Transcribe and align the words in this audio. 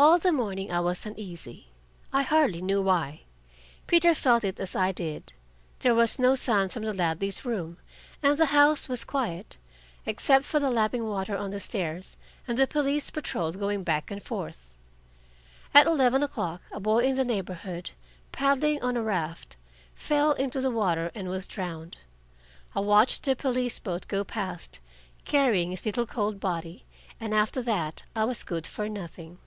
All 0.00 0.16
the 0.16 0.30
morning 0.30 0.70
I 0.70 0.78
was 0.78 1.04
uneasy 1.06 1.66
I 2.12 2.22
hardly 2.22 2.62
knew 2.62 2.80
why. 2.80 3.22
Peter 3.88 4.14
felt 4.14 4.44
it 4.44 4.60
as 4.60 4.76
I 4.76 4.92
did. 4.92 5.32
There 5.80 5.92
was 5.92 6.20
no 6.20 6.36
sound 6.36 6.70
from 6.70 6.84
the 6.84 6.92
Ladleys' 6.94 7.44
room, 7.44 7.78
and 8.22 8.36
the 8.38 8.46
house 8.54 8.88
was 8.88 9.04
quiet, 9.04 9.56
except 10.06 10.44
for 10.44 10.60
the 10.60 10.70
lapping 10.70 11.02
water 11.04 11.36
on 11.36 11.50
the 11.50 11.58
stairs 11.58 12.16
and 12.46 12.56
the 12.56 12.68
police 12.68 13.10
patrol 13.10 13.50
going 13.50 13.82
back 13.82 14.08
and 14.08 14.22
forth. 14.22 14.72
At 15.74 15.88
eleven 15.88 16.22
o'clock 16.22 16.62
a 16.70 16.78
boy 16.78 17.00
in 17.00 17.16
the 17.16 17.24
neighborhood, 17.24 17.90
paddling 18.30 18.80
on 18.80 18.96
a 18.96 19.02
raft, 19.02 19.56
fell 19.96 20.30
into 20.34 20.60
the 20.60 20.70
water 20.70 21.10
and 21.12 21.28
was 21.28 21.48
drowned. 21.48 21.96
I 22.72 22.78
watched 22.78 23.24
the 23.24 23.34
police 23.34 23.80
boat 23.80 24.06
go 24.06 24.22
past, 24.22 24.78
carrying 25.24 25.72
his 25.72 25.84
little 25.84 26.06
cold 26.06 26.38
body, 26.38 26.84
and 27.18 27.34
after 27.34 27.60
that 27.62 28.04
I 28.14 28.22
was 28.26 28.44
good 28.44 28.64
for 28.64 28.88
nothing. 28.88 29.38